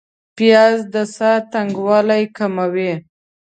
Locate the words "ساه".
1.15-1.37